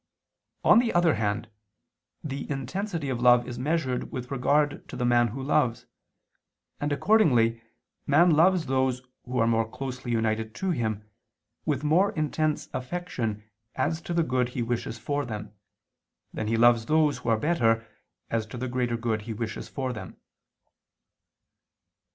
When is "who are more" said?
9.25-9.69